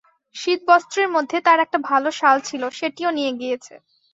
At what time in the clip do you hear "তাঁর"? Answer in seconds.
1.45-1.59